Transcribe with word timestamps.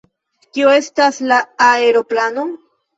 Kio 0.57 0.73
estas 0.79 1.21
aeroplano? 1.69 2.53